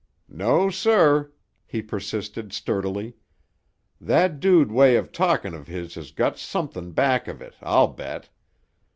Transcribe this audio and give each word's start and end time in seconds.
"No, 0.27 0.71
sir," 0.71 1.31
he 1.67 1.83
persisted 1.83 2.51
sturdily. 2.53 3.17
"That 3.99 4.39
dude 4.39 4.71
way 4.71 4.95
of 4.95 5.11
talkin' 5.11 5.53
of 5.53 5.67
his 5.67 5.93
has 5.93 6.11
got 6.11 6.39
somethin' 6.39 6.93
back 6.93 7.27
of 7.27 7.39
it, 7.39 7.53
I'll 7.61 7.89
bet. 7.89 8.27